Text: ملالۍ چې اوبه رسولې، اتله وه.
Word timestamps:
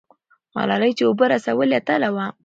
ملالۍ 0.55 0.91
چې 0.97 1.03
اوبه 1.07 1.25
رسولې، 1.33 1.75
اتله 1.79 2.09
وه. 2.15 2.25